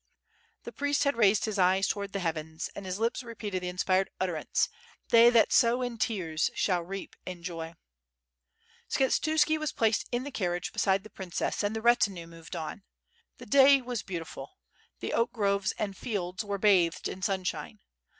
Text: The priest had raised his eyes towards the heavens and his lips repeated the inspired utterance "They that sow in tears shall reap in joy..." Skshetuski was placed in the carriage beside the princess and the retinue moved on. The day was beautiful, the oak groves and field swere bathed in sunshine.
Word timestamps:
The 0.63 0.71
priest 0.71 1.03
had 1.03 1.15
raised 1.15 1.45
his 1.45 1.59
eyes 1.59 1.85
towards 1.87 2.11
the 2.11 2.21
heavens 2.21 2.71
and 2.75 2.87
his 2.87 2.97
lips 2.97 3.21
repeated 3.21 3.61
the 3.61 3.69
inspired 3.69 4.09
utterance 4.19 4.67
"They 5.09 5.29
that 5.29 5.53
sow 5.53 5.83
in 5.83 5.99
tears 5.99 6.49
shall 6.55 6.81
reap 6.81 7.15
in 7.23 7.43
joy..." 7.43 7.75
Skshetuski 8.89 9.59
was 9.59 9.71
placed 9.71 10.07
in 10.11 10.23
the 10.23 10.31
carriage 10.31 10.73
beside 10.73 11.03
the 11.03 11.11
princess 11.11 11.61
and 11.61 11.75
the 11.75 11.83
retinue 11.83 12.25
moved 12.25 12.55
on. 12.55 12.81
The 13.37 13.45
day 13.45 13.79
was 13.79 14.01
beautiful, 14.01 14.57
the 15.01 15.13
oak 15.13 15.31
groves 15.33 15.71
and 15.73 15.95
field 15.95 16.39
swere 16.39 16.57
bathed 16.57 17.07
in 17.07 17.21
sunshine. 17.21 17.79